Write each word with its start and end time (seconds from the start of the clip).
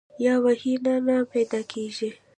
یا 0.25 0.33
وحي 0.43 0.73
نه 0.85 0.93
نۀ 1.05 1.15
پېدا 1.31 1.59
کيږي 1.71 2.09